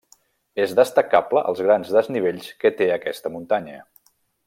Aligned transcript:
És 0.63 0.71
destacable 0.79 1.43
els 1.53 1.61
grans 1.67 1.93
desnivells 1.99 2.49
que 2.65 2.75
té 2.81 2.89
aquesta 2.99 3.37
muntanya. 3.37 3.83